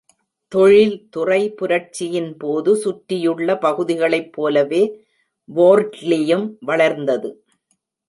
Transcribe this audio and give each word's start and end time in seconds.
தொழில்துறை 0.51 1.51
புரட்சியின் 1.51 2.31
போது 2.37 2.75
சுற்றியுள்ள 2.75 3.57
பகுதிகளைப் 3.57 4.33
போலவே 4.33 4.83
வோர்ட்லியும் 5.49 6.47
வளர்ந்தது. 6.61 7.31